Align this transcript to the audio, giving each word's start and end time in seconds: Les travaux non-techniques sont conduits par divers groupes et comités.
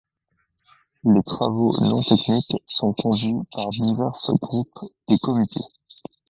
Les 1.03 1.21
travaux 1.21 1.75
non-techniques 1.83 2.55
sont 2.65 2.91
conduits 2.91 3.35
par 3.51 3.69
divers 3.69 4.17
groupes 4.41 4.85
et 5.07 5.19
comités. 5.19 5.61